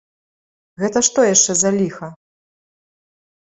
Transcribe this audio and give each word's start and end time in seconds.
Гэта 0.83 0.99
што 1.09 1.19
яшчэ 1.35 1.51
за 1.61 1.69
ліха? 1.77 2.07